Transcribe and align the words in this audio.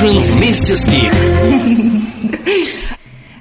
Ужин 0.00 0.20
вместе 0.20 0.76
с 0.76 0.86
Гик. 0.86 1.12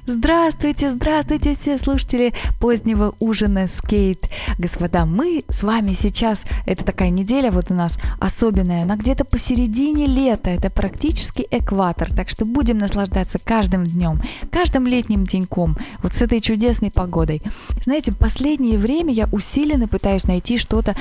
Здравствуйте, 0.10 0.90
здравствуйте 0.90 1.54
все 1.54 1.78
слушатели 1.78 2.34
позднего 2.62 3.14
ужина 3.20 3.68
скейт. 3.68 4.30
Господа, 4.58 5.06
мы 5.06 5.44
с 5.50 5.64
вами 5.64 5.92
сейчас, 5.92 6.46
это 6.66 6.86
такая 6.86 7.10
неделя 7.10 7.52
вот 7.52 7.72
у 7.72 7.74
нас 7.74 8.00
особенная, 8.18 8.84
она 8.84 8.96
где-то 8.96 9.26
посередине 9.26 10.06
лета, 10.06 10.50
это 10.50 10.70
практически 10.70 11.46
экватор, 11.52 12.10
так 12.14 12.30
что 12.30 12.46
будем 12.46 12.78
наслаждаться 12.78 13.38
каждым 13.38 13.86
днем, 13.86 14.22
каждым 14.50 14.88
летним 14.88 15.26
деньком, 15.26 15.76
вот 16.02 16.14
с 16.14 16.22
этой 16.22 16.40
чудесной 16.40 16.90
погодой. 16.90 17.42
Знаете, 17.84 18.14
последнее 18.14 18.78
время 18.78 19.12
я 19.12 19.28
усиленно 19.34 19.90
пытаюсь 19.90 20.24
найти 20.24 20.58
что-то, 20.58 20.96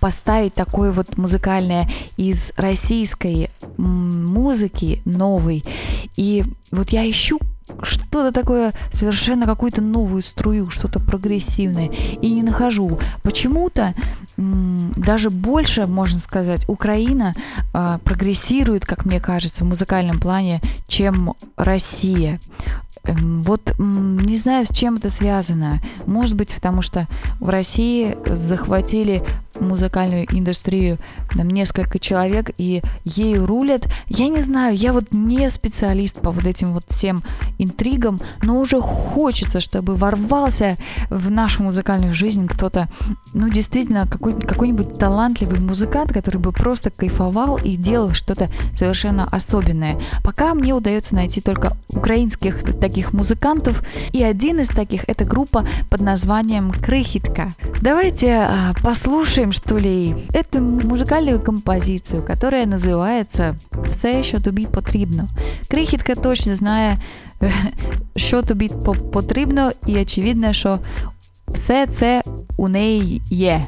поставить 0.00 0.52
такое 0.52 0.92
вот 0.92 1.16
музыкальное 1.16 1.90
из 2.18 2.52
российской 2.58 3.48
музыки 3.78 5.00
новой, 5.06 5.64
и 6.16 6.44
вот 6.70 6.90
я 6.90 7.08
ищу 7.08 7.40
что-то 7.82 8.32
такое, 8.32 8.72
совершенно 8.92 9.46
какую-то 9.46 9.82
новую 9.82 10.22
струю, 10.22 10.70
что-то 10.70 11.00
прогрессивное, 11.00 11.86
и 11.86 12.32
не 12.32 12.42
нахожу. 12.42 12.98
Почему-то 13.22 13.94
даже 14.36 15.30
больше, 15.30 15.86
можно 15.86 16.18
сказать, 16.18 16.64
Украина 16.68 17.34
э, 17.74 17.98
прогрессирует, 18.04 18.86
как 18.86 19.04
мне 19.04 19.20
кажется, 19.20 19.64
в 19.64 19.68
музыкальном 19.68 20.18
плане, 20.18 20.60
чем 20.86 21.34
Россия. 21.56 22.40
Эм, 23.04 23.42
вот 23.42 23.74
не 23.78 24.36
знаю, 24.36 24.66
с 24.66 24.70
чем 24.70 24.96
это 24.96 25.10
связано. 25.10 25.80
Может 26.06 26.36
быть, 26.36 26.54
потому 26.54 26.82
что 26.82 27.06
в 27.38 27.48
России 27.48 28.16
захватили 28.26 29.22
музыкальную 29.58 30.26
индустрию 30.30 30.98
там 31.34 31.48
несколько 31.48 31.98
человек 31.98 32.50
и 32.56 32.82
ею 33.04 33.46
рулят. 33.46 33.86
Я 34.06 34.28
не 34.28 34.40
знаю, 34.40 34.76
я 34.76 34.92
вот 34.92 35.12
не 35.12 35.50
специалист 35.50 36.20
по 36.20 36.30
вот 36.30 36.46
этим 36.46 36.68
вот 36.68 36.84
всем 36.88 37.22
интригам, 37.58 38.20
но 38.42 38.58
уже 38.58 38.80
хочется, 38.80 39.60
чтобы 39.60 39.96
ворвался 39.96 40.76
в 41.08 41.30
нашу 41.30 41.62
музыкальную 41.62 42.14
жизнь 42.14 42.46
кто-то, 42.46 42.88
ну, 43.32 43.48
действительно, 43.48 44.06
какой, 44.06 44.38
какой-нибудь 44.38 44.98
талантливый 44.98 45.58
музыкант, 45.58 46.12
который 46.12 46.38
бы 46.38 46.52
просто 46.52 46.90
кайфовал 46.90 47.56
и 47.56 47.76
делал 47.76 48.12
что-то 48.12 48.48
совершенно 48.74 49.24
особенное. 49.24 50.00
Пока 50.24 50.54
мне 50.54 50.74
удается 50.74 51.14
найти 51.14 51.40
только 51.40 51.76
украинских 51.88 52.62
таких 52.80 52.89
музыкантов, 53.13 53.83
и 54.11 54.23
один 54.23 54.59
из 54.59 54.67
таких 54.67 55.03
это 55.07 55.25
группа 55.25 55.65
под 55.89 56.01
названием 56.01 56.71
Крыхитка. 56.71 57.49
Давайте 57.81 58.27
а, 58.33 58.73
послушаем, 58.81 59.51
что 59.51 59.77
ли, 59.77 60.15
эту 60.33 60.61
музыкальную 60.61 61.39
композицию, 61.39 62.23
которая 62.23 62.65
называется 62.65 63.55
«Все, 63.89 64.23
що 64.23 64.39
тобі 64.39 64.65
потрібно». 64.65 65.29
Крихітка 65.69 66.15
точно 66.15 66.55
знає, 66.55 66.97
що 68.15 68.41
тобі 68.41 68.71
потрібно, 69.13 69.71
і 69.87 69.97
очевидно, 69.97 70.53
що 70.53 70.79
все 71.52 71.86
це 71.86 72.22
у 72.56 72.68
неї 72.68 73.22
є. 73.30 73.66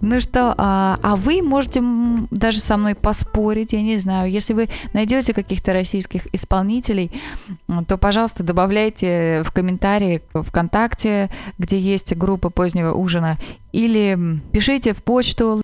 Ну 0.00 0.20
что, 0.20 0.54
а, 0.56 0.98
а 1.02 1.16
вы 1.16 1.42
можете 1.42 1.82
даже 2.30 2.60
со 2.60 2.76
мной 2.76 2.94
поспорить, 2.94 3.72
я 3.72 3.82
не 3.82 3.98
знаю, 3.98 4.30
если 4.30 4.54
вы 4.54 4.68
найдете 4.92 5.32
каких-то 5.32 5.72
российских 5.72 6.26
исполнителей, 6.32 7.10
то, 7.86 7.98
пожалуйста, 7.98 8.42
добавляйте 8.42 9.42
в 9.44 9.50
комментарии 9.50 10.20
ВКонтакте, 10.34 11.30
где 11.58 11.78
есть 11.78 12.14
группа 12.16 12.50
позднего 12.50 12.92
ужина, 12.92 13.38
или 13.72 14.40
пишите 14.52 14.92
в 14.92 15.02
почту 15.02 15.62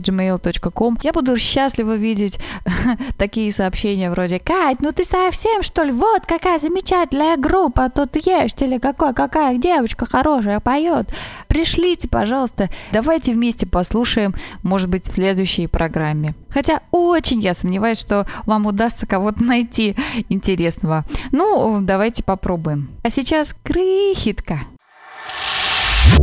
gmail.com. 0.00 0.98
Я 1.02 1.12
буду 1.12 1.38
счастлива 1.38 1.96
видеть 1.96 2.38
такие 3.18 3.52
сообщения 3.52 4.10
вроде 4.10 4.40
«Кать, 4.40 4.80
ну 4.80 4.92
ты 4.92 5.04
совсем, 5.04 5.62
что 5.62 5.82
ли? 5.82 5.92
Вот 5.92 6.26
какая 6.26 6.58
замечательная 6.58 7.36
группа 7.36 7.90
тут 7.90 8.16
есть, 8.24 8.60
или 8.62 8.78
какой, 8.78 9.14
какая 9.14 9.56
девочка 9.58 10.06
хорошая 10.06 10.60
поет. 10.60 11.12
Пришлите, 11.48 12.08
пожалуйста, 12.08 12.70
давайте 12.92 13.32
вместе 13.32 13.66
послушаем, 13.66 14.34
может 14.62 14.88
быть, 14.88 15.08
в 15.08 15.12
следующей 15.12 15.66
программе. 15.66 16.34
Хотя 16.50 16.80
очень 16.90 17.40
я 17.40 17.54
сомневаюсь, 17.54 18.00
что 18.00 18.26
вам 18.46 18.66
удастся 18.66 19.06
кого-то 19.06 19.42
найти 19.42 19.96
интересного. 20.28 21.04
Ну, 21.30 21.80
давайте 21.82 22.22
попробуем. 22.22 22.90
А 23.02 23.10
сейчас 23.10 23.54
крыхитка. 23.62 24.60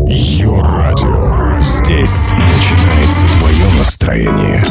Йо-радио. 0.08 1.60
Здесь 1.60 2.32
начинается 2.34 3.28
твое 3.40 3.66
настроение. 3.78 4.64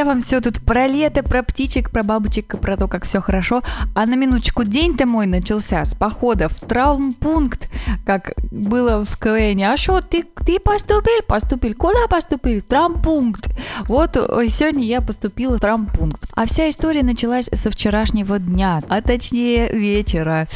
Я 0.00 0.06
вам 0.06 0.22
все 0.22 0.40
тут 0.40 0.60
про 0.60 0.86
лето, 0.86 1.22
про 1.22 1.42
птичек, 1.42 1.90
про 1.90 2.02
бабочек, 2.02 2.58
про 2.58 2.78
то, 2.78 2.88
как 2.88 3.04
все 3.04 3.20
хорошо. 3.20 3.62
А 3.94 4.06
на 4.06 4.14
минуточку 4.14 4.64
день-то 4.64 5.06
мой 5.06 5.26
начался 5.26 5.84
с 5.84 5.94
похода 5.94 6.48
в 6.48 6.54
травмпункт, 6.54 7.70
как 8.06 8.32
было 8.50 9.04
в 9.04 9.18
КВН. 9.18 9.62
А 9.62 9.76
что, 9.76 10.00
ты, 10.00 10.24
ты 10.46 10.58
поступил? 10.58 11.22
Поступил. 11.28 11.74
Куда 11.74 12.06
поступил? 12.08 12.60
В 12.60 12.62
травмпункт. 12.62 13.50
Вот 13.88 14.14
сегодня 14.14 14.84
я 14.84 15.02
поступила 15.02 15.58
в 15.58 15.60
травмпункт. 15.60 16.24
А 16.34 16.46
вся 16.46 16.70
история 16.70 17.02
началась 17.02 17.50
со 17.52 17.70
вчерашнего 17.70 18.38
дня, 18.38 18.80
а 18.88 19.02
точнее 19.02 19.70
вечера 19.70 20.48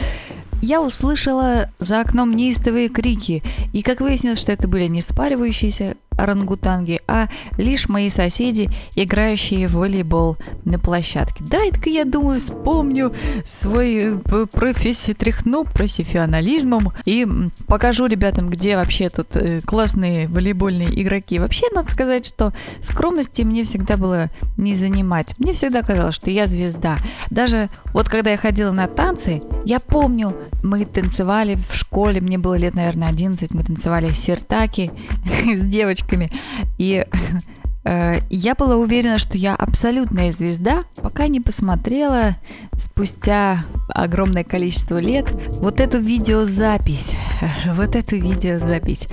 я 0.65 0.81
услышала 0.81 1.69
за 1.79 2.01
окном 2.01 2.33
неистовые 2.33 2.89
крики, 2.89 3.43
и 3.75 3.83
как 3.83 4.01
выяснилось, 4.01 4.39
что 4.39 4.51
это 4.51 4.67
были 4.67 4.87
не 4.87 5.03
спаривающиеся 5.03 5.97
орангутанги, 6.17 7.01
а 7.07 7.29
лишь 7.59 7.89
мои 7.89 8.11
соседи, 8.11 8.71
играющие 8.95 9.69
в 9.69 9.75
волейбол 9.75 10.37
на 10.65 10.79
площадке. 10.79 11.45
Дай-ка 11.45 11.91
я 11.91 12.05
думаю, 12.05 12.41
вспомню 12.41 13.15
свой 13.45 14.21
э, 14.25 14.47
профессии, 14.53 15.13
тряхну 15.13 15.65
профессионализмом 15.65 16.93
и 17.05 17.27
покажу 17.67 18.07
ребятам, 18.07 18.51
где 18.51 18.77
вообще 18.77 19.11
тут 19.11 19.37
э, 19.37 19.61
классные 19.65 20.29
волейбольные 20.29 21.03
игроки. 21.03 21.39
Вообще, 21.39 21.67
надо 21.73 21.91
сказать, 21.91 22.27
что 22.27 22.53
скромности 22.81 23.43
мне 23.43 23.65
всегда 23.65 23.97
было 23.97 24.31
не 24.57 24.75
занимать. 24.75 25.39
Мне 25.39 25.53
всегда 25.53 25.83
казалось, 25.83 26.15
что 26.15 26.31
я 26.31 26.47
звезда. 26.47 26.99
Даже 27.31 27.69
вот 27.93 28.09
когда 28.09 28.31
я 28.31 28.37
ходила 28.37 28.73
на 28.73 28.87
танцы, 28.87 29.43
я 29.65 29.81
помню, 29.81 30.35
мы 30.63 30.85
танцевали 30.85 31.57
в 31.57 31.75
школе, 31.75 32.21
мне 32.21 32.39
было 32.39 32.55
лет, 32.55 32.75
наверное, 32.75 33.09
11, 33.09 33.53
мы 33.55 33.63
танцевали 33.65 34.11
сертаки 34.13 34.91
с 35.45 35.65
девочками, 36.05 36.31
и 36.79 37.05
э, 37.85 38.19
я 38.31 38.55
была 38.55 38.77
уверена, 38.77 39.19
что 39.19 39.37
я 39.39 39.55
абсолютная 39.55 40.33
звезда, 40.33 40.85
пока 41.03 41.27
не 41.29 41.41
посмотрела 41.41 42.37
спустя 42.77 43.65
огромное 43.89 44.45
количество 44.45 44.99
лет 44.99 45.31
вот 45.61 45.81
эту 45.81 45.99
видеозапись, 45.99 47.15
вот 47.75 47.97
эту 47.97 48.17
видеозапись. 48.17 49.09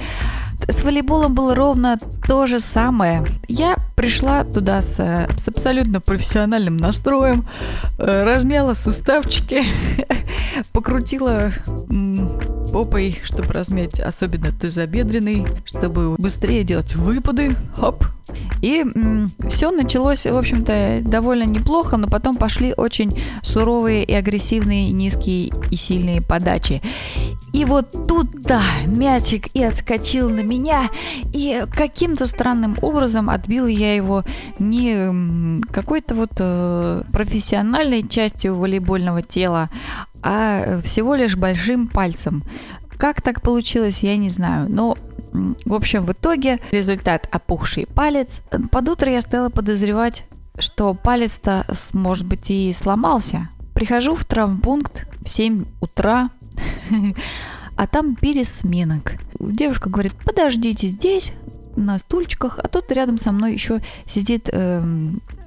С 0.67 0.83
волейболом 0.83 1.33
было 1.33 1.55
ровно 1.55 1.97
то 2.27 2.45
же 2.45 2.59
самое. 2.59 3.25
Я 3.47 3.77
пришла 3.95 4.43
туда 4.43 4.83
с, 4.83 4.95
с 4.95 5.47
абсолютно 5.47 5.99
профессиональным 5.99 6.77
настроем, 6.77 7.47
э, 7.97 8.23
размяла 8.23 8.75
суставчики, 8.75 9.63
покрутила 10.71 11.51
попой, 12.71 13.19
чтобы 13.23 13.53
размять 13.53 13.99
особенно 13.99 14.51
тазобедренный, 14.51 15.45
чтобы 15.65 16.15
быстрее 16.17 16.63
делать 16.63 16.95
выпады. 16.95 17.55
Хоп. 17.75 18.05
И 18.61 18.85
все 19.49 19.71
началось, 19.71 20.25
в 20.25 20.35
общем-то, 20.35 21.01
довольно 21.01 21.43
неплохо, 21.43 21.97
но 21.97 22.07
потом 22.07 22.37
пошли 22.37 22.73
очень 22.75 23.21
суровые 23.41 24.03
и 24.03 24.13
агрессивные, 24.13 24.91
низкие 24.91 25.51
и 25.69 25.75
сильные 25.75 26.21
подачи. 26.21 26.81
И 27.53 27.65
вот 27.65 27.91
тут, 28.07 28.31
да, 28.41 28.61
мячик 28.85 29.47
и 29.53 29.61
отскочил 29.61 30.29
на 30.29 30.41
меня, 30.41 30.89
и 31.33 31.65
каким-то 31.75 32.25
странным 32.27 32.77
образом 32.81 33.29
отбил 33.29 33.67
я 33.67 33.93
его 33.93 34.23
не 34.57 35.61
какой-то 35.71 36.15
вот 36.15 36.31
э, 36.39 37.03
профессиональной 37.11 38.07
частью 38.07 38.55
волейбольного 38.55 39.21
тела, 39.21 39.69
а 40.21 40.81
всего 40.81 41.15
лишь 41.15 41.35
большим 41.35 41.87
пальцем. 41.87 42.43
Как 42.97 43.21
так 43.21 43.41
получилось, 43.41 44.03
я 44.03 44.17
не 44.17 44.29
знаю. 44.29 44.69
Но 44.69 44.97
в 45.33 45.73
общем, 45.73 46.05
в 46.05 46.11
итоге 46.11 46.59
результат 46.71 47.27
опухший 47.31 47.87
палец. 47.87 48.41
Под 48.71 48.89
утро 48.89 49.11
я 49.11 49.21
стала 49.21 49.49
подозревать, 49.49 50.25
что 50.57 50.93
палец-то, 50.93 51.65
может 51.93 52.25
быть, 52.25 52.49
и 52.49 52.73
сломался. 52.73 53.49
Прихожу 53.73 54.15
в 54.15 54.25
травмпункт 54.25 55.07
в 55.21 55.29
7 55.29 55.65
утра, 55.79 56.29
а 57.77 57.87
там 57.87 58.15
пересменок. 58.15 59.13
Девушка 59.39 59.89
говорит, 59.89 60.13
подождите 60.25 60.87
здесь, 60.87 61.31
на 61.75 61.97
стульчиках, 61.99 62.59
а 62.61 62.67
тут 62.67 62.91
рядом 62.91 63.17
со 63.17 63.31
мной 63.31 63.53
еще 63.53 63.81
сидит 64.05 64.49
э, 64.51 64.83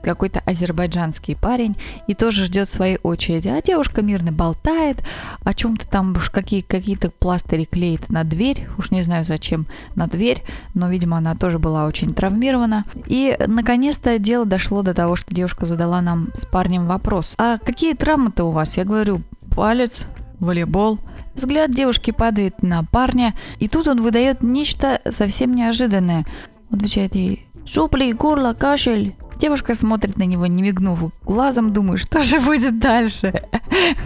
какой-то 0.02 0.40
азербайджанский 0.40 1.36
парень 1.36 1.76
и 2.06 2.14
тоже 2.14 2.44
ждет 2.44 2.68
своей 2.68 2.98
очереди. 3.02 3.48
А 3.48 3.62
девушка 3.62 4.02
мирно 4.02 4.32
болтает, 4.32 5.02
о 5.42 5.54
чем-то 5.54 5.88
там 5.88 6.12
уж 6.16 6.30
какие, 6.30 6.60
какие-то 6.60 7.10
пластыри 7.10 7.64
клеит 7.64 8.10
на 8.10 8.24
дверь, 8.24 8.68
уж 8.78 8.90
не 8.90 9.02
знаю 9.02 9.24
зачем 9.24 9.66
на 9.94 10.06
дверь, 10.06 10.42
но, 10.74 10.88
видимо, 10.88 11.18
она 11.18 11.34
тоже 11.34 11.58
была 11.58 11.86
очень 11.86 12.14
травмирована. 12.14 12.84
И, 13.06 13.36
наконец-то, 13.46 14.18
дело 14.18 14.44
дошло 14.44 14.82
до 14.82 14.94
того, 14.94 15.16
что 15.16 15.34
девушка 15.34 15.66
задала 15.66 16.00
нам 16.00 16.30
с 16.34 16.44
парнем 16.44 16.86
вопрос. 16.86 17.34
А 17.38 17.58
какие 17.58 17.94
травмы-то 17.94 18.44
у 18.44 18.50
вас? 18.50 18.76
Я 18.76 18.84
говорю, 18.84 19.22
палец, 19.54 20.06
волейбол– 20.38 20.98
Взгляд 21.34 21.72
девушки 21.72 22.10
падает 22.10 22.62
на 22.62 22.84
парня, 22.84 23.34
и 23.58 23.68
тут 23.68 23.88
он 23.88 24.02
выдает 24.02 24.42
нечто 24.42 25.00
совсем 25.08 25.54
неожиданное. 25.54 26.24
Он 26.70 26.78
отвечает 26.78 27.14
ей 27.14 27.46
«Сопли, 27.66 28.12
горло, 28.12 28.54
кашель». 28.54 29.14
Девушка 29.36 29.74
смотрит 29.74 30.16
на 30.16 30.22
него, 30.22 30.46
не 30.46 30.62
мигнув 30.62 31.12
глазом, 31.24 31.72
думает, 31.72 32.00
что 32.00 32.22
же 32.22 32.40
будет 32.40 32.78
дальше. 32.78 33.32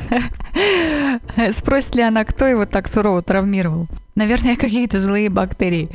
Спросит 1.56 1.94
ли 1.94 2.02
она, 2.02 2.25
кто 2.25 2.47
его 2.47 2.64
так 2.64 2.88
сурово 2.88 3.23
травмировал? 3.23 3.88
Наверное, 4.14 4.56
какие-то 4.61 4.99
злые 4.99 5.28
бактерии. 5.28 5.90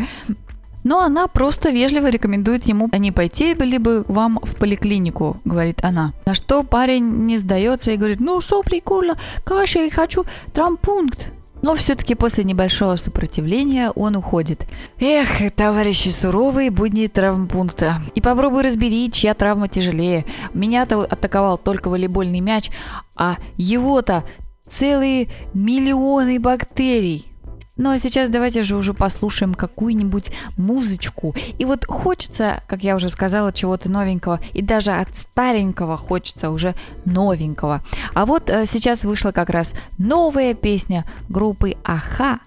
Но 0.84 1.00
она 1.00 1.28
просто 1.28 1.70
вежливо 1.70 2.10
рекомендует 2.10 2.68
ему 2.68 2.90
не 2.92 3.12
пойти 3.12 3.54
либо 3.54 4.04
вам 4.08 4.40
в 4.42 4.56
поликлинику, 4.56 5.38
говорит 5.46 5.84
она. 5.84 6.13
На 6.25 6.34
что 6.34 6.63
парень 6.63 7.25
не 7.25 7.38
сдается 7.38 7.92
и 7.92 7.98
говорит, 7.98 8.20
ну, 8.20 8.40
сопли, 8.42 8.80
курла, 8.80 9.18
каша, 9.44 9.80
я 9.80 9.90
хочу 9.90 10.25
травмпункт. 10.54 11.32
Но 11.62 11.75
все-таки 11.75 12.13
после 12.13 12.44
небольшого 12.44 12.98
сопротивления 12.98 13.90
он 13.92 14.18
уходит. 14.18 14.68
Эх, 15.00 15.54
товарищи 15.56 16.10
суровые 16.10 16.72
будни 16.72 17.08
травмпункта. 17.08 18.02
И 18.16 18.22
попробуй 18.22 18.63
разбери, 18.63 19.10
чья 19.10 19.34
травма 19.34 19.70
тяжелее. 19.70 20.25
Меня-то 20.54 21.04
атаковал 21.04 21.58
только 21.58 21.88
волейбольный 21.88 22.42
мяч, 22.42 22.70
а 23.16 23.38
его-то 23.56 24.25
целые 24.68 25.30
миллионы 25.54 26.38
бактерий. 26.38 27.33
Ну 27.75 27.89
а 27.89 27.98
сейчас 27.98 28.30
давайте 28.30 28.62
же 28.62 28.75
уже 28.75 28.94
послушаем 28.94 29.56
какую-нибудь 29.56 30.32
музычку. 30.58 31.36
И 31.58 31.65
вот 31.65 31.86
хочется, 31.86 32.62
как 32.68 32.84
я 32.84 32.96
уже 32.96 33.10
сказала, 33.10 33.51
чего-то 33.51 33.89
новенького. 33.89 34.39
И 34.53 34.62
даже 34.62 34.92
от 34.92 35.15
старенького 35.15 35.98
хочется 35.98 36.51
уже 36.51 36.75
новенького. 37.06 37.84
А 38.13 38.25
вот 38.27 38.51
э, 38.51 38.65
сейчас 38.68 39.03
вышла 39.03 39.32
как 39.32 39.50
раз 39.50 39.74
новая 39.98 40.53
песня 40.53 41.06
группы 41.30 41.75
Аха. 41.84 42.39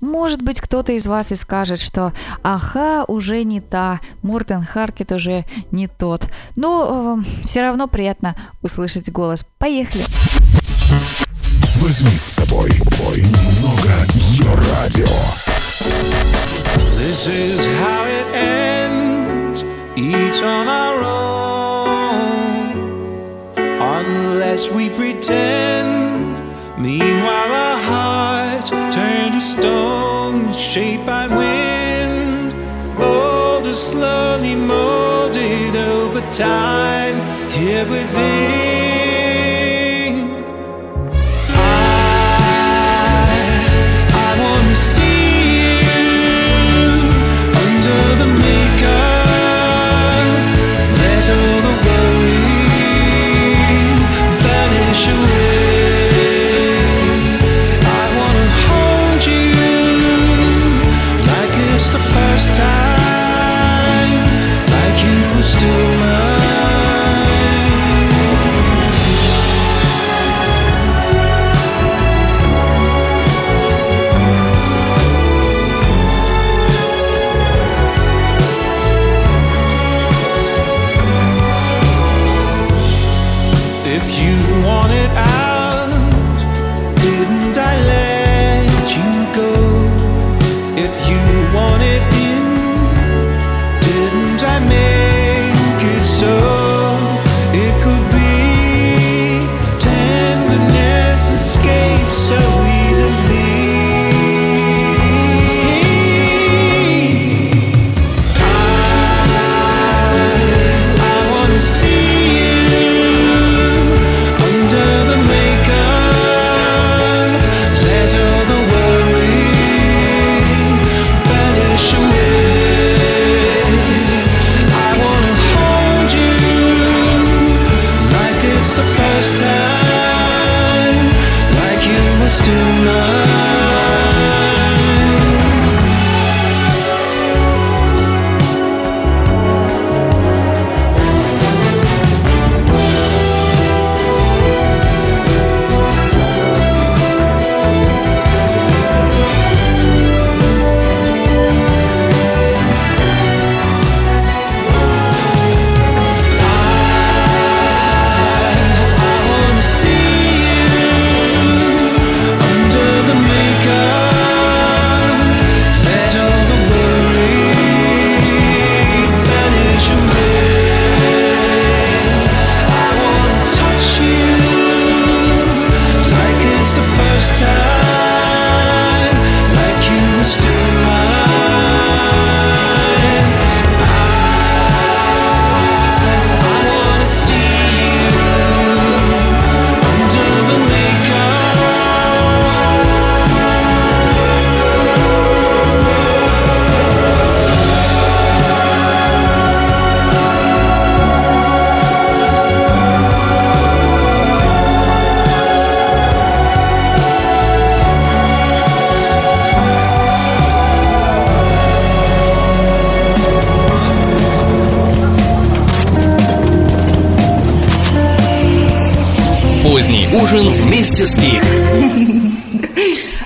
Может 0.00 0.42
быть, 0.42 0.60
кто-то 0.60 0.92
из 0.92 1.06
вас 1.06 1.32
и 1.32 1.36
скажет, 1.36 1.80
что 1.80 2.12
Аха 2.44 3.04
уже 3.08 3.42
не 3.42 3.60
та, 3.60 4.00
Мортен 4.22 4.62
Харкет 4.62 5.10
уже 5.10 5.44
не 5.72 5.88
тот. 5.88 6.28
Но 6.54 7.18
э, 7.18 7.46
все 7.46 7.62
равно 7.62 7.88
приятно 7.88 8.36
услышать 8.62 9.10
голос. 9.10 9.44
Поехали! 9.58 10.04
Возьми 11.81 12.15
с 12.15 12.23
собой 12.23 12.69
бой 12.97 13.17
немного 13.17 14.05
ее 14.15 14.53
радио. 14.71 15.05
This 16.97 17.27
is 17.27 17.59
how 17.81 18.05
it 18.05 18.27
ends, 18.33 19.63
each 19.95 20.41
on 20.41 20.67
our 20.67 21.03
own. 21.03 21.53
Unless 23.57 24.69
we 24.71 24.89
pretend, 24.89 26.41
meanwhile 26.77 27.51
our 27.51 27.79
hearts 27.79 28.69
turn 28.69 29.33
to 29.33 29.41
stone, 29.41 30.51
shaped 30.53 31.05
by 31.05 31.27
wind. 31.27 32.53
Molded 32.97 33.75
slowly, 33.75 34.55
molded 34.55 35.75
over 35.75 36.21
time, 36.31 37.19
here 37.51 37.85
within. 37.85 38.86
first 62.38 62.54
time. 62.54 62.77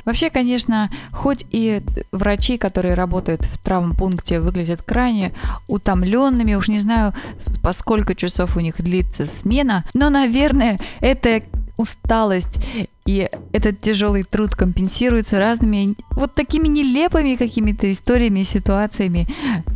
Вообще, 0.04 0.30
конечно, 0.30 0.90
хоть 1.12 1.44
и 1.50 1.82
врачи, 2.10 2.58
которые 2.58 2.94
работают 2.94 3.44
в 3.44 3.58
травмпункте, 3.58 4.40
выглядят 4.40 4.82
крайне 4.82 5.32
утомленными, 5.68 6.54
уж 6.54 6.68
не 6.68 6.80
знаю, 6.80 7.14
по 7.62 7.72
сколько 7.72 8.14
часов 8.14 8.56
у 8.56 8.60
них 8.60 8.76
длится 8.82 9.26
смена, 9.26 9.84
но, 9.94 10.10
наверное, 10.10 10.78
это 11.00 11.42
усталость 11.76 12.58
и 13.06 13.28
этот 13.52 13.80
тяжелый 13.80 14.22
труд 14.22 14.54
компенсируется 14.54 15.38
разными 15.38 15.96
вот 16.10 16.34
такими 16.34 16.68
нелепыми 16.68 17.34
какими-то 17.34 17.90
историями 17.90 18.42
ситуациями. 18.42 19.26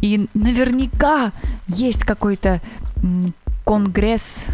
И 0.01 0.29
наверняка 0.35 1.33
есть 1.67 2.05
какой-то 2.05 2.61
конгресс 3.65 4.45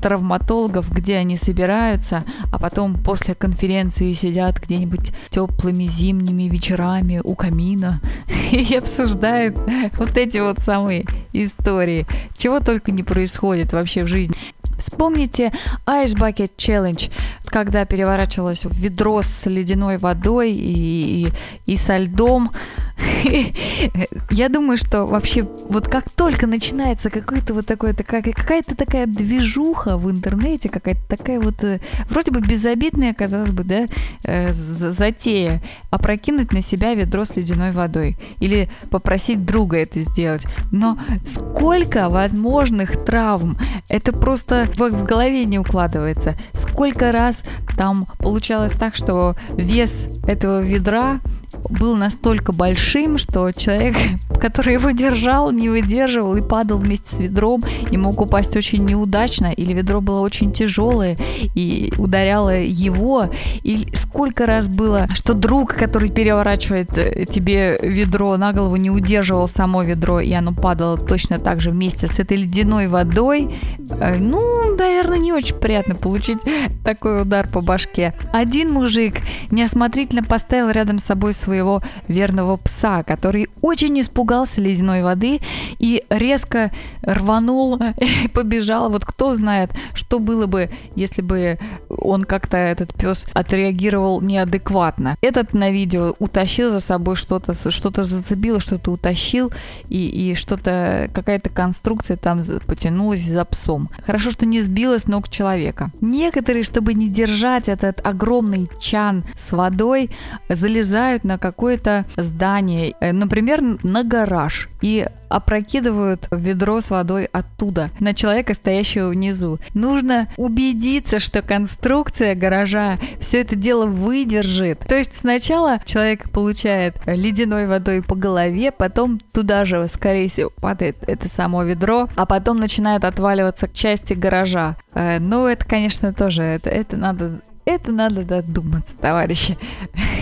травматологов, 0.00 0.90
где 0.90 1.16
они 1.16 1.36
собираются, 1.36 2.22
а 2.50 2.58
потом 2.58 2.94
после 2.94 3.34
конференции 3.34 4.12
сидят 4.12 4.60
где-нибудь 4.60 5.12
теплыми 5.30 5.84
зимними 5.84 6.44
вечерами 6.44 7.20
у 7.22 7.34
камина 7.34 8.00
и 8.52 8.74
обсуждают 8.74 9.58
вот 9.98 10.16
эти 10.16 10.38
вот 10.38 10.58
самые 10.60 11.04
истории. 11.32 12.06
Чего 12.36 12.60
только 12.60 12.92
не 12.92 13.02
происходит 13.02 13.72
вообще 13.72 14.04
в 14.04 14.08
жизни. 14.08 14.36
Вспомните 14.76 15.52
Ice 15.86 16.14
Bucket 16.14 16.50
Challenge, 16.56 17.10
когда 17.46 17.84
переворачивалось 17.84 18.64
ведро 18.64 19.22
с 19.22 19.46
ледяной 19.46 19.98
водой 19.98 20.52
и, 20.52 21.26
и, 21.26 21.72
и 21.72 21.76
со 21.76 21.96
льдом. 21.96 22.50
Я 24.30 24.48
думаю, 24.48 24.78
что 24.78 25.06
вообще 25.06 25.46
вот 25.68 25.88
как 25.88 26.10
только 26.10 26.46
начинается 26.46 27.10
какой-то 27.10 27.54
вот 27.54 27.66
такой, 27.66 27.94
какая-то 27.94 28.74
такая 28.74 29.06
движуха 29.06 29.98
в 29.98 30.10
интернете, 30.10 30.68
какая-то 30.68 31.02
такая 31.08 31.40
вот 31.40 31.62
э, 31.62 31.80
вроде 32.08 32.30
бы 32.30 32.40
безобидная, 32.40 33.12
казалось 33.12 33.50
бы, 33.50 33.64
да, 33.64 33.86
э, 34.24 34.52
затея, 34.52 35.62
опрокинуть 35.90 36.52
на 36.52 36.62
себя 36.62 36.94
ведро 36.94 37.24
с 37.24 37.36
ледяной 37.36 37.72
водой 37.72 38.16
или 38.40 38.70
попросить 38.90 39.44
друга 39.44 39.78
это 39.78 40.00
сделать. 40.02 40.46
Но 40.72 40.98
сколько 41.24 42.08
возможных 42.08 43.04
травм, 43.04 43.58
это 43.88 44.12
просто 44.12 44.65
в, 44.74 44.90
в 44.90 45.04
голове 45.04 45.44
не 45.44 45.58
укладывается. 45.58 46.34
Сколько 46.54 47.12
раз 47.12 47.42
там 47.76 48.06
получалось 48.18 48.72
так, 48.72 48.94
что 48.94 49.34
вес 49.56 50.08
этого 50.26 50.60
ведра 50.62 51.20
был 51.68 51.96
настолько 51.96 52.52
большим, 52.52 53.18
что 53.18 53.50
человек, 53.52 53.96
который 54.40 54.74
его 54.74 54.90
держал, 54.90 55.50
не 55.50 55.68
выдерживал 55.68 56.36
и 56.36 56.42
падал 56.42 56.78
вместе 56.78 57.14
с 57.14 57.18
ведром 57.18 57.62
и 57.90 57.96
мог 57.96 58.20
упасть 58.20 58.56
очень 58.56 58.84
неудачно, 58.84 59.52
или 59.52 59.72
ведро 59.72 60.00
было 60.00 60.20
очень 60.20 60.52
тяжелое 60.52 61.16
и 61.54 61.92
ударяло 61.98 62.58
его. 62.60 63.30
И 63.62 63.88
сколько 63.94 64.46
раз 64.46 64.68
было, 64.68 65.08
что 65.14 65.34
друг, 65.34 65.74
который 65.74 66.10
переворачивает 66.10 66.96
э, 66.96 67.24
тебе 67.26 67.78
ведро 67.82 68.36
на 68.36 68.52
голову, 68.52 68.76
не 68.76 68.90
удерживал 68.90 69.48
само 69.48 69.82
ведро, 69.82 70.20
и 70.20 70.32
оно 70.32 70.52
падало 70.52 70.96
точно 70.96 71.38
так 71.38 71.60
же 71.60 71.70
вместе 71.70 72.08
с 72.08 72.18
этой 72.18 72.36
ледяной 72.36 72.86
водой. 72.86 73.54
Э, 74.00 74.16
ну, 74.18 74.76
наверное, 74.76 75.18
не 75.18 75.32
очень 75.32 75.56
приятно 75.56 75.94
получить 75.94 76.38
такой 76.84 77.22
удар 77.22 77.48
по 77.48 77.60
башке. 77.60 78.14
Один 78.32 78.70
мужик 78.72 79.16
неосмотрительно 79.50 80.22
поставил 80.22 80.70
рядом 80.70 80.98
с 80.98 81.04
собой 81.04 81.34
своего 81.46 81.80
верного 82.08 82.56
пса, 82.56 83.04
который 83.04 83.48
очень 83.62 84.00
испугался 84.00 84.60
ледяной 84.60 85.02
воды 85.02 85.40
и 85.78 86.02
резко 86.10 86.72
рванул 87.02 87.76
и 87.98 88.28
побежал. 88.28 88.90
Вот 88.90 89.04
кто 89.04 89.34
знает, 89.34 89.70
что 89.94 90.18
было 90.18 90.46
бы, 90.46 90.70
если 90.96 91.22
бы 91.22 91.58
он 91.88 92.24
как-то, 92.24 92.56
этот 92.56 92.94
пес, 92.94 93.26
отреагировал 93.32 94.20
неадекватно. 94.20 95.16
Этот 95.22 95.54
на 95.54 95.70
видео 95.70 96.14
утащил 96.18 96.70
за 96.70 96.80
собой 96.80 97.14
что-то, 97.14 97.54
что-то 97.70 98.02
зацепило, 98.04 98.58
что-то 98.60 98.90
утащил, 98.90 99.52
и, 99.88 100.08
и 100.08 100.34
что-то, 100.34 101.08
какая-то 101.14 101.48
конструкция 101.48 102.16
там 102.16 102.42
потянулась 102.66 103.22
за 103.22 103.44
псом. 103.44 103.88
Хорошо, 104.04 104.30
что 104.32 104.46
не 104.46 104.62
сбила 104.62 104.98
с 104.98 105.06
ног 105.06 105.28
человека. 105.28 105.90
Некоторые, 106.00 106.64
чтобы 106.64 106.94
не 106.94 107.08
держать 107.08 107.68
этот 107.68 108.04
огромный 108.04 108.68
чан 108.80 109.24
с 109.38 109.52
водой, 109.52 110.10
залезают 110.48 111.24
на 111.26 111.38
какое-то 111.38 112.06
здание, 112.16 112.94
э, 113.00 113.12
например, 113.12 113.60
на 113.82 114.04
гараж, 114.04 114.68
и 114.80 115.06
опрокидывают 115.28 116.28
ведро 116.30 116.80
с 116.80 116.90
водой 116.90 117.24
оттуда 117.24 117.90
на 117.98 118.14
человека, 118.14 118.54
стоящего 118.54 119.08
внизу. 119.08 119.58
Нужно 119.74 120.28
убедиться, 120.36 121.18
что 121.18 121.42
конструкция 121.42 122.34
гаража 122.34 122.98
все 123.20 123.40
это 123.40 123.56
дело 123.56 123.86
выдержит. 123.86 124.80
То 124.80 124.94
есть 124.94 125.14
сначала 125.14 125.80
человек 125.84 126.30
получает 126.30 126.96
ледяной 127.06 127.66
водой 127.66 128.02
по 128.02 128.14
голове, 128.14 128.70
потом 128.70 129.18
туда 129.18 129.64
же, 129.64 129.88
скорее 129.92 130.28
всего, 130.28 130.50
падает 130.50 130.96
это 131.06 131.28
само 131.28 131.64
ведро, 131.64 132.08
а 132.14 132.24
потом 132.26 132.58
начинает 132.58 133.04
отваливаться 133.04 133.68
части 133.68 134.14
гаража. 134.14 134.76
Э, 134.94 135.18
ну, 135.18 135.46
это, 135.46 135.64
конечно, 135.66 136.12
тоже, 136.12 136.42
это, 136.42 136.70
это 136.70 136.96
надо 136.96 137.40
это 137.66 137.92
надо 137.92 138.24
додуматься, 138.24 138.96
товарищи. 138.96 139.58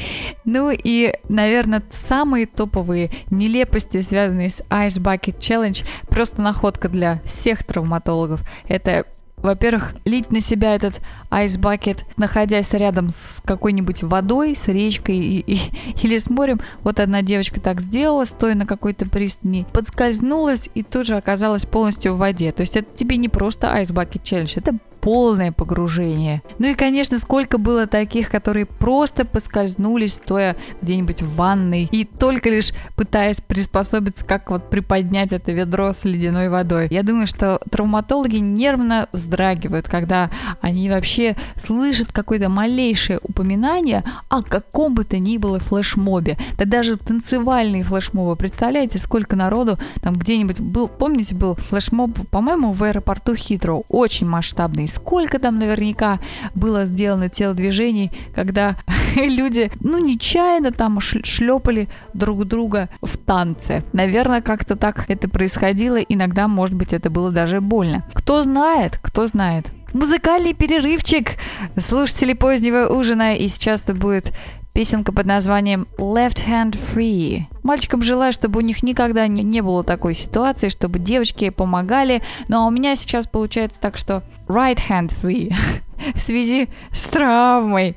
ну 0.44 0.70
и, 0.70 1.14
наверное, 1.28 1.82
самые 1.90 2.46
топовые 2.46 3.10
нелепости, 3.30 4.02
связанные 4.02 4.50
с 4.50 4.60
Ice 4.68 5.00
Bucket 5.00 5.38
Challenge, 5.38 5.86
просто 6.08 6.42
находка 6.42 6.88
для 6.88 7.22
всех 7.24 7.64
травматологов. 7.64 8.42
Это 8.68 9.06
во-первых, 9.44 9.94
лить 10.06 10.30
на 10.30 10.40
себя 10.40 10.74
этот 10.74 11.02
айс-бакет, 11.30 12.06
находясь 12.16 12.72
рядом 12.72 13.10
с 13.10 13.42
какой-нибудь 13.44 14.02
водой, 14.02 14.56
с 14.56 14.68
речкой 14.68 15.18
и, 15.18 15.40
и, 15.40 15.60
или 16.02 16.16
с 16.16 16.30
морем. 16.30 16.60
Вот 16.80 16.98
одна 16.98 17.20
девочка 17.20 17.60
так 17.60 17.82
сделала, 17.82 18.24
стоя 18.24 18.54
на 18.54 18.64
какой-то 18.64 19.06
пристани, 19.06 19.66
подскользнулась 19.70 20.70
и 20.74 20.82
тут 20.82 21.06
же 21.06 21.16
оказалась 21.16 21.66
полностью 21.66 22.14
в 22.14 22.18
воде. 22.18 22.52
То 22.52 22.62
есть 22.62 22.74
это 22.74 22.96
тебе 22.96 23.18
не 23.18 23.28
просто 23.28 23.70
айс-бакет 23.70 24.24
челлендж, 24.24 24.54
это 24.56 24.78
полное 25.04 25.52
погружение. 25.52 26.42
Ну 26.58 26.68
и, 26.68 26.74
конечно, 26.74 27.18
сколько 27.18 27.58
было 27.58 27.86
таких, 27.86 28.30
которые 28.30 28.64
просто 28.64 29.26
поскользнулись, 29.26 30.14
стоя 30.14 30.56
где-нибудь 30.80 31.20
в 31.20 31.34
ванной, 31.34 31.86
и 31.92 32.06
только 32.06 32.48
лишь 32.48 32.72
пытаясь 32.96 33.42
приспособиться, 33.42 34.24
как 34.24 34.50
вот 34.50 34.70
приподнять 34.70 35.34
это 35.34 35.52
ведро 35.52 35.92
с 35.92 36.04
ледяной 36.04 36.48
водой. 36.48 36.88
Я 36.90 37.02
думаю, 37.02 37.26
что 37.26 37.60
травматологи 37.70 38.36
нервно 38.36 39.08
вздрагивают, 39.12 39.88
когда 39.88 40.30
они 40.62 40.88
вообще 40.88 41.36
слышат 41.62 42.10
какое-то 42.10 42.48
малейшее 42.48 43.20
упоминание 43.22 44.04
о 44.30 44.40
каком 44.40 44.94
бы 44.94 45.04
то 45.04 45.18
ни 45.18 45.36
было 45.36 45.58
флешмобе. 45.58 46.38
Да 46.56 46.64
даже 46.64 46.96
танцевальные 46.96 47.84
флешмобы. 47.84 48.36
Представляете, 48.36 48.98
сколько 48.98 49.36
народу 49.36 49.78
там 50.02 50.14
где-нибудь 50.14 50.60
был, 50.60 50.88
помните, 50.88 51.34
был 51.34 51.56
флешмоб, 51.56 52.26
по-моему, 52.30 52.72
в 52.72 52.82
аэропорту 52.82 53.34
Хитроу, 53.34 53.84
очень 53.90 54.26
масштабный, 54.26 54.88
сколько 54.94 55.38
там 55.38 55.58
наверняка 55.58 56.18
было 56.54 56.86
сделано 56.86 57.28
телодвижений, 57.28 58.10
когда 58.34 58.76
люди, 59.16 59.70
ну, 59.80 59.98
нечаянно 59.98 60.72
там 60.72 61.00
шлепали 61.00 61.88
друг 62.14 62.44
друга 62.44 62.88
в 63.02 63.16
танце. 63.18 63.82
Наверное, 63.92 64.40
как-то 64.40 64.76
так 64.76 65.04
это 65.08 65.28
происходило. 65.28 65.96
Иногда, 65.96 66.48
может 66.48 66.76
быть, 66.76 66.92
это 66.92 67.10
было 67.10 67.30
даже 67.30 67.60
больно. 67.60 68.04
Кто 68.14 68.42
знает, 68.42 68.98
кто 69.02 69.26
знает. 69.26 69.70
Музыкальный 69.92 70.54
перерывчик 70.54 71.36
слушатели 71.78 72.32
позднего 72.32 72.88
ужина, 72.88 73.36
и 73.36 73.46
сейчас 73.46 73.84
это 73.84 73.94
будет 73.94 74.32
Песенка 74.74 75.12
под 75.12 75.26
названием 75.26 75.86
Left 75.98 76.48
Hand 76.48 76.76
Free. 76.76 77.44
Мальчикам 77.62 78.02
желаю, 78.02 78.32
чтобы 78.32 78.58
у 78.58 78.60
них 78.60 78.82
никогда 78.82 79.28
не, 79.28 79.44
не 79.44 79.60
было 79.60 79.84
такой 79.84 80.16
ситуации, 80.16 80.68
чтобы 80.68 80.98
девочки 80.98 81.50
помогали. 81.50 82.22
Ну 82.48 82.58
а 82.58 82.66
у 82.66 82.70
меня 82.70 82.96
сейчас 82.96 83.28
получается 83.28 83.80
так, 83.80 83.96
что 83.96 84.24
Right 84.48 84.80
Hand 84.90 85.14
Free 85.22 85.54
в 86.16 86.18
связи 86.18 86.68
с 86.90 87.04
травмой. 87.04 87.96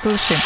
Слушай. 0.00 0.36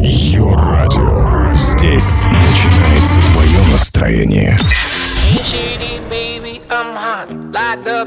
Йо 0.00 0.54
радио. 0.54 1.52
Здесь 1.52 2.24
начинается 2.24 3.20
твое 3.30 3.60
настроение. 3.70 4.56
Big 6.10 6.62
about 6.70 7.84
the 7.84 8.06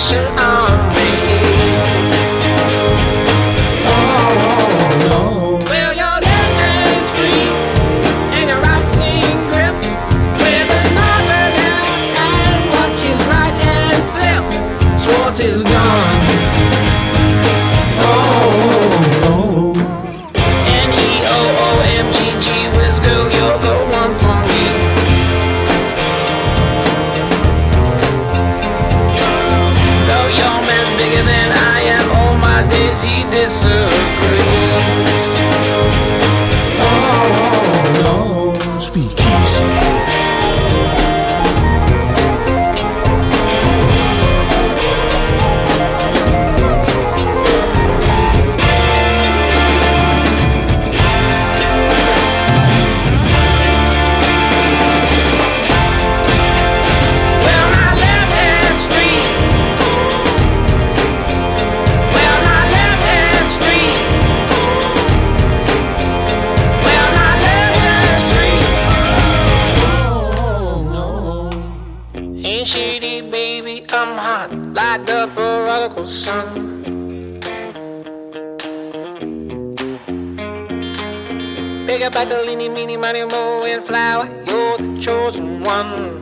Action. 0.00 0.29
Prodigal 76.10 76.16
son. 76.16 76.80
Big 81.86 82.02
up 82.02 82.12
the 82.28 82.34
leany, 82.46 82.72
meeny, 82.72 82.96
miny, 82.96 83.24
mo, 83.24 83.64
and 83.64 83.84
flower. 83.84 84.26
You're 84.46 84.78
the 84.78 85.00
chosen 85.00 85.62
one. 85.62 86.19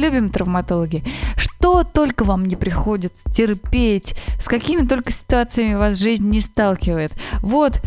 Любим, 0.00 0.30
травматологи. 0.30 1.04
Что 1.36 1.84
только 1.84 2.24
вам 2.24 2.46
не 2.46 2.56
приходится 2.56 3.30
терпеть, 3.30 4.14
с 4.40 4.46
какими 4.46 4.86
только 4.86 5.12
ситуациями 5.12 5.74
вас 5.74 5.98
жизнь 5.98 6.28
не 6.28 6.40
сталкивает. 6.40 7.12
Вот 7.40 7.80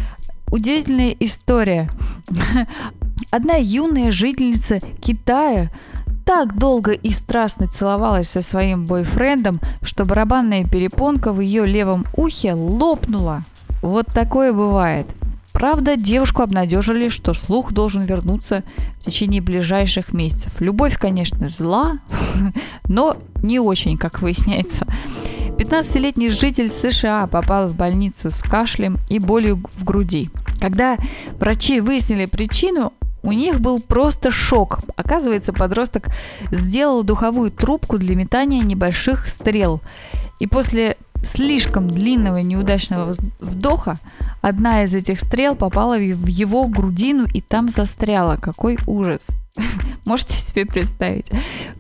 удивительная 0.52 1.16
история. 1.20 1.90
Одна 3.32 3.56
юная 3.56 4.12
жительница 4.12 4.80
Китая 5.02 5.70
так 6.26 6.58
долго 6.58 6.92
и 6.92 7.10
страстно 7.12 7.68
целовалась 7.68 8.30
со 8.30 8.42
своим 8.42 8.86
бойфрендом, 8.86 9.60
что 9.82 10.06
барабанная 10.06 10.64
перепонка 10.66 11.34
в 11.34 11.42
ее 11.42 11.66
левом 11.66 12.06
ухе 12.16 12.54
лопнула. 12.54 13.44
Вот 13.82 14.08
такое 14.14 14.54
бывает. 14.54 15.08
Правда, 15.54 15.96
девушку 15.96 16.42
обнадежили, 16.42 17.10
что 17.10 17.34
слух 17.34 17.72
должен 17.72 18.02
вернуться 18.02 18.64
в 19.00 19.06
течение 19.06 19.42
ближайших 19.42 20.12
месяцев. 20.12 20.60
Любовь, 20.60 20.98
конечно, 20.98 21.48
зла, 21.48 22.00
но 22.88 23.16
не 23.42 23.60
очень, 23.60 23.98
как 23.98 24.22
выясняется. 24.22 24.86
15-летний 25.58 26.30
житель 26.30 26.70
США 26.70 27.28
попал 27.28 27.70
в 27.70 27.76
больницу 27.76 28.32
с 28.32 28.42
кашлем 28.42 28.98
и 29.10 29.20
болью 29.20 29.64
в 29.72 29.84
груди. 29.84 30.30
Когда 30.60 30.98
врачи 31.40 31.80
выяснили 31.80 32.26
причину, 32.26 32.92
у 33.22 33.32
них 33.32 33.62
был 33.62 33.80
просто 33.80 34.32
шок. 34.32 34.80
Оказывается, 34.96 35.54
подросток 35.54 36.08
сделал 36.52 37.04
духовую 37.04 37.52
трубку 37.52 37.98
для 37.98 38.16
метания 38.16 38.64
небольших 38.64 39.28
стрел. 39.28 39.82
И 40.40 40.48
после 40.48 40.98
слишком 41.24 41.90
длинного 41.90 42.42
и 42.42 42.44
неудачного 42.44 43.14
вдоха 43.40 43.98
одна 44.42 44.84
из 44.84 44.94
этих 44.94 45.20
стрел 45.20 45.56
попала 45.56 45.98
в 45.98 46.28
его 46.28 46.68
грудину 46.68 47.26
и 47.26 47.42
там 47.42 47.70
застряла. 47.70 48.38
Какой 48.38 48.78
ужас! 48.88 49.28
Можете 50.06 50.34
себе 50.34 50.66
представить? 50.66 51.30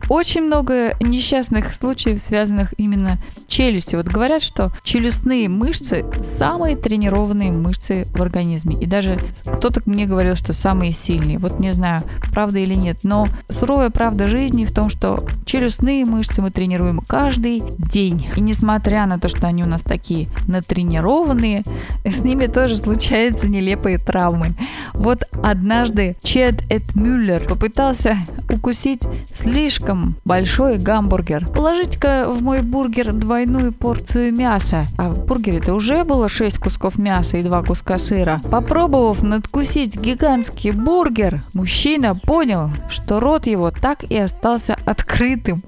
Очень 0.10 0.44
много 0.44 0.96
несчастных 1.00 1.74
случаев, 1.74 2.20
связанных 2.20 2.74
именно 2.78 3.18
с 3.28 3.40
челюстью. 3.48 4.00
Вот 4.00 4.08
говорят, 4.08 4.42
что 4.42 4.72
челюстные 4.84 5.50
мышцы 5.50 6.06
самые 6.38 6.76
тренированные 6.76 7.52
мышцы 7.52 8.06
в 8.14 8.22
организме. 8.22 8.76
И 8.80 8.86
даже 8.86 9.20
кто-то 9.46 9.82
мне 9.86 10.06
говорил, 10.06 10.36
что 10.36 10.54
самые 10.54 10.92
сильные. 10.92 11.38
Вот 11.38 11.60
не 11.60 11.74
знаю, 11.74 12.04
правда 12.32 12.60
или 12.60 12.74
нет. 12.74 13.00
Но 13.04 13.28
суровая 13.50 13.90
правда 13.90 14.28
жизни 14.28 14.66
в 14.66 14.74
том, 14.74 14.90
что 14.90 15.26
челюстные 15.46 16.06
мышцы 16.06 16.42
мы 16.42 16.52
тренируем 16.52 17.00
каждый 17.00 17.62
день. 17.78 18.28
И 18.36 18.42
несмотря 18.42 19.06
на 19.06 19.20
то, 19.20 19.30
что 19.30 19.48
они 19.48 19.64
у 19.64 19.68
нас 19.68 19.84
такие 19.84 20.30
натренированные, 20.48 21.64
с 22.06 22.20
ними 22.20 22.48
тоже 22.48 22.76
случаются 22.76 23.48
нелепые 23.48 23.98
травмы. 23.98 24.54
Вот 24.94 25.24
однажды 25.42 26.18
Чед 26.24 26.64
Эд 26.70 26.96
Мюллер 26.96 27.48
попытался 27.48 28.18
укусить 28.50 29.04
слишком 29.34 29.93
большой 30.26 30.78
гамбургер. 30.78 31.48
Положите-ка 31.50 32.28
в 32.30 32.42
мой 32.42 32.62
бургер 32.62 33.14
двойную 33.14 33.74
порцию 33.74 34.34
мяса. 34.34 34.86
А 34.98 35.10
в 35.10 35.26
бургере-то 35.26 35.74
уже 35.74 36.04
было 36.04 36.30
6 36.30 36.58
кусков 36.58 36.98
мяса 36.98 37.38
и 37.38 37.44
2 37.44 37.64
куска 37.64 37.98
сыра. 37.98 38.42
Попробовав 38.50 39.24
надкусить 39.24 40.00
гигантский 40.00 40.72
бургер, 40.72 41.44
мужчина 41.54 42.16
понял, 42.16 42.70
что 42.90 43.20
рот 43.20 43.48
его 43.48 43.72
так 43.72 44.04
и 44.04 44.18
остался 44.18 44.78
открытым. 44.86 45.64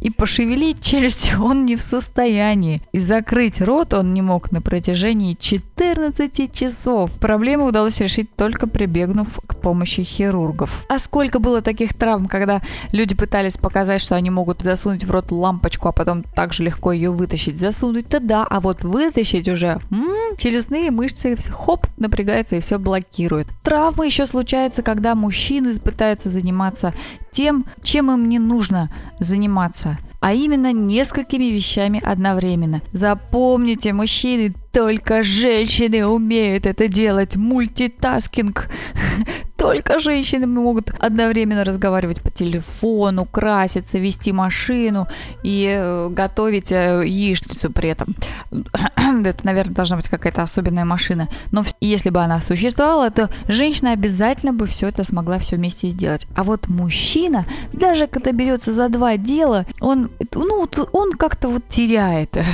И 0.00 0.10
пошевелить 0.10 0.82
челюстью 0.82 1.44
он 1.44 1.66
не 1.66 1.76
в 1.76 1.82
состоянии. 1.82 2.80
И 2.92 2.98
закрыть 2.98 3.60
рот 3.60 3.92
он 3.92 4.14
не 4.14 4.22
мог 4.22 4.50
на 4.50 4.62
протяжении 4.62 5.36
14 5.38 6.52
часов. 6.52 7.12
Проблему 7.18 7.66
удалось 7.66 8.00
решить 8.00 8.34
только 8.34 8.66
прибегнув 8.66 9.28
к 9.46 9.56
помощи 9.60 10.02
хирургов. 10.02 10.84
А 10.88 10.98
сколько 10.98 11.38
было 11.38 11.62
таких 11.62 11.94
травм, 11.94 12.26
когда 12.26 12.60
люди 12.92 13.14
пытались 13.14 13.56
показать, 13.56 14.00
что 14.00 14.16
они 14.16 14.30
могут 14.30 14.62
засунуть 14.62 15.04
в 15.04 15.10
рот 15.10 15.30
лампочку, 15.30 15.88
а 15.88 15.92
потом 15.92 16.24
так 16.24 16.52
же 16.52 16.64
легко 16.64 16.92
ее 16.92 17.10
вытащить. 17.10 17.58
Засунуть-то 17.58 18.20
да, 18.20 18.46
а 18.48 18.60
вот 18.60 18.84
вытащить 18.84 19.48
уже 19.48 19.80
м, 19.90 20.36
челюстные 20.36 20.90
мышцы 20.90 21.36
хоп, 21.50 21.86
напрягаются 21.96 22.56
и 22.56 22.60
все 22.60 22.78
блокирует. 22.78 23.46
Травмы 23.62 24.06
еще 24.06 24.26
случаются, 24.26 24.82
когда 24.82 25.14
мужчины 25.14 25.74
пытаются 25.78 26.30
заниматься 26.30 26.94
тем, 27.30 27.66
чем 27.82 28.10
им 28.10 28.28
не 28.28 28.38
нужно 28.38 28.90
заниматься 29.20 29.98
а 30.20 30.34
именно 30.34 30.72
несколькими 30.72 31.44
вещами 31.44 32.00
одновременно. 32.04 32.82
Запомните, 32.92 33.92
мужчины, 33.92 34.54
только 34.70 35.22
женщины 35.22 36.06
умеют 36.06 36.66
это 36.66 36.88
делать. 36.88 37.36
Multitasking. 37.36 38.68
Только 39.60 39.98
женщины 39.98 40.46
могут 40.46 40.90
одновременно 40.98 41.64
разговаривать 41.64 42.22
по 42.22 42.30
телефону, 42.30 43.26
краситься, 43.26 43.98
вести 43.98 44.32
машину 44.32 45.06
и 45.42 45.68
э, 45.70 46.08
готовить 46.08 46.72
э, 46.72 47.02
яичницу 47.04 47.70
при 47.70 47.90
этом. 47.90 48.16
Это, 48.50 49.44
наверное, 49.44 49.74
должна 49.74 49.96
быть 49.96 50.08
какая-то 50.08 50.42
особенная 50.42 50.86
машина. 50.86 51.28
Но 51.52 51.62
если 51.82 52.08
бы 52.08 52.20
она 52.20 52.40
существовала, 52.40 53.10
то 53.10 53.28
женщина 53.48 53.92
обязательно 53.92 54.54
бы 54.54 54.66
все 54.66 54.88
это 54.88 55.04
смогла 55.04 55.38
все 55.38 55.56
вместе 55.56 55.88
сделать. 55.88 56.26
А 56.34 56.42
вот 56.42 56.70
мужчина, 56.70 57.44
даже 57.74 58.06
когда 58.06 58.32
берется 58.32 58.72
за 58.72 58.88
два 58.88 59.18
дела, 59.18 59.66
он, 59.78 60.10
ну, 60.34 60.66
он 60.92 61.12
как-то 61.12 61.50
вот 61.50 61.68
теряет. 61.68 62.34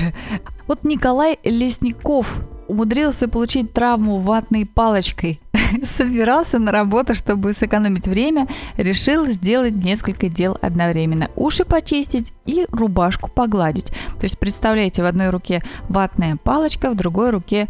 Вот 0.66 0.82
Николай 0.82 1.38
Лесников 1.44 2.40
умудрился 2.66 3.28
получить 3.28 3.72
травму 3.72 4.18
ватной 4.18 4.66
палочкой. 4.66 5.40
Собирался 5.96 6.58
на 6.58 6.72
работу, 6.72 7.14
чтобы 7.14 7.52
сэкономить 7.52 8.06
время, 8.06 8.46
решил 8.76 9.26
сделать 9.26 9.74
несколько 9.74 10.28
дел 10.28 10.58
одновременно. 10.60 11.28
Уши 11.36 11.64
почистить 11.64 12.32
и 12.44 12.66
рубашку 12.70 13.30
погладить. 13.30 13.86
То 13.86 14.24
есть, 14.24 14.38
представляете, 14.38 15.02
в 15.02 15.06
одной 15.06 15.30
руке 15.30 15.62
ватная 15.88 16.36
палочка, 16.36 16.90
в 16.90 16.94
другой 16.94 17.30
руке 17.30 17.68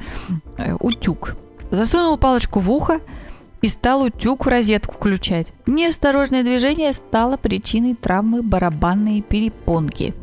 э, 0.59 0.75
утюг. 0.81 1.37
Засунул 1.71 2.17
палочку 2.17 2.61
в 2.61 2.71
ухо, 2.71 3.01
и 3.63 3.69
стал 3.69 4.03
утюг 4.03 4.45
в 4.45 4.49
розетку 4.49 4.95
включать. 4.95 5.53
Неосторожное 5.67 6.43
движение 6.43 6.93
стало 6.93 7.37
причиной 7.37 7.95
травмы 7.95 8.43
барабанной 8.43 9.23
перепонки. 9.23 10.15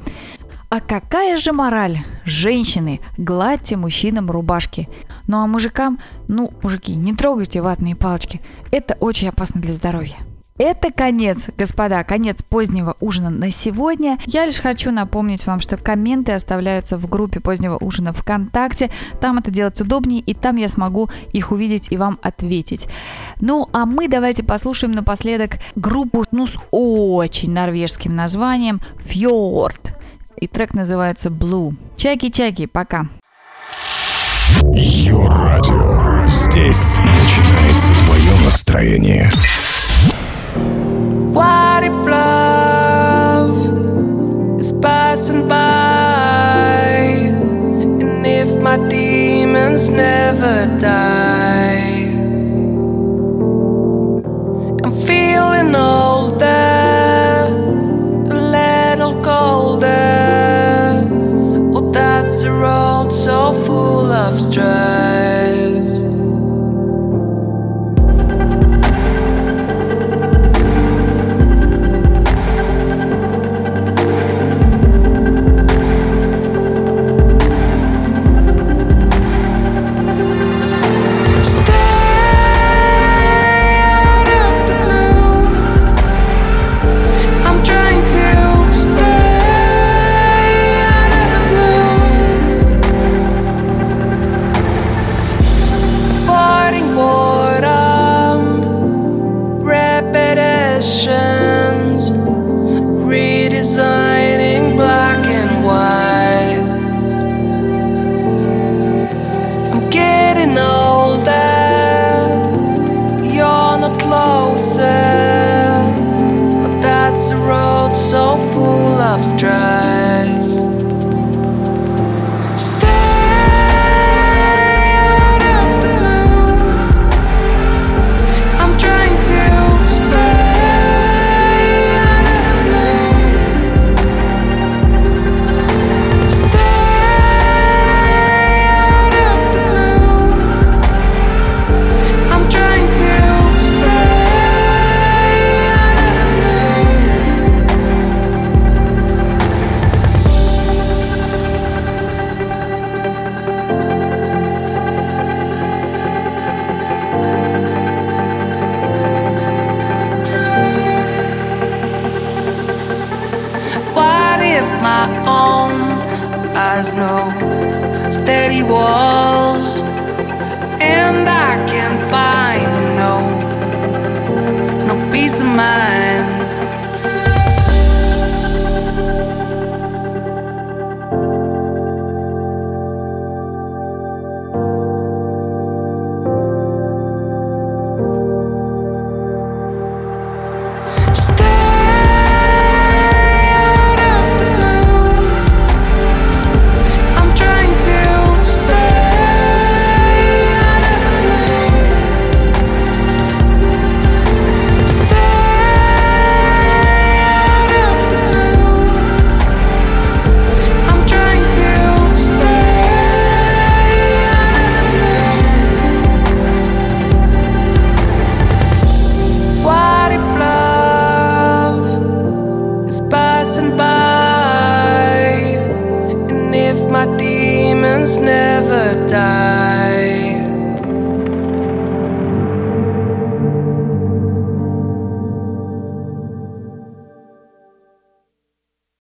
А 0.69 0.79
какая 0.79 1.38
же 1.38 1.51
мораль? 1.51 1.99
Женщины, 2.25 2.99
гладьте 3.17 3.75
мужчинам 3.75 4.31
рубашки. 4.31 4.88
Ну 5.27 5.38
а 5.38 5.47
мужикам, 5.47 5.99
ну, 6.27 6.51
мужики, 6.62 6.95
не 6.95 7.13
трогайте 7.13 7.62
ватные 7.62 7.95
палочки. 7.95 8.41
Это 8.71 8.95
очень 8.99 9.29
опасно 9.29 9.62
для 9.62 9.73
здоровья. 9.73 10.17
Это 10.59 10.91
конец, 10.91 11.49
господа, 11.57 12.03
конец 12.03 12.43
позднего 12.43 12.95
ужина 12.99 13.31
на 13.31 13.49
сегодня. 13.49 14.19
Я 14.27 14.45
лишь 14.45 14.62
хочу 14.62 14.91
напомнить 14.91 15.47
вам, 15.47 15.59
что 15.59 15.77
комменты 15.77 16.31
оставляются 16.33 16.95
в 16.95 17.09
группе 17.09 17.39
позднего 17.39 17.77
ужина 17.81 18.13
ВКонтакте. 18.13 18.91
Там 19.19 19.39
это 19.39 19.49
делать 19.49 19.81
удобнее, 19.81 20.21
и 20.21 20.36
там 20.36 20.57
я 20.57 20.69
смогу 20.69 21.09
их 21.31 21.51
увидеть 21.51 21.88
и 21.89 21.97
вам 21.97 22.19
ответить. 22.21 22.88
Ну, 23.39 23.67
а 23.73 23.88
мы 23.88 24.07
давайте 24.07 24.43
послушаем 24.43 24.93
напоследок 24.93 25.53
группу 25.75 26.23
ну, 26.31 26.45
с 26.45 26.55
очень 26.69 27.51
норвежским 27.51 28.15
названием 28.15 28.79
«Фьорд». 28.99 29.95
И 30.39 30.45
трек 30.45 30.75
называется 30.75 31.29
«Blue». 31.29 31.75
Чаки-чаки, 31.97 32.67
пока. 32.67 33.07
Йо-радио. 34.73 36.25
Здесь 36.27 36.99
начинается 36.99 37.93
твое 38.05 38.33
настроение. 38.45 39.29
What 41.33 41.83
if 41.83 42.07
love 42.07 43.57
is 44.59 44.71
passing 44.81 45.47
by? 45.47 47.31
And 48.01 48.25
if 48.25 48.61
my 48.61 48.77
demons 48.89 49.89
never 49.89 50.67
die? 50.79 51.22
love's 64.34 64.48
dry. 64.48 65.02